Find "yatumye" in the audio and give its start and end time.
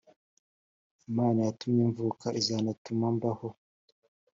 1.47-1.83